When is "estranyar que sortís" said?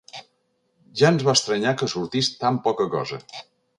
1.39-2.31